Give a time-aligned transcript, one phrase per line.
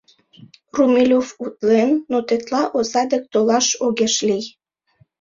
[0.75, 4.45] Румелёв утлен, но тетла оза дек толаш огеш лий.